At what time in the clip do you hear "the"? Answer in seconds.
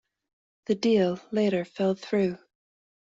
0.65-0.73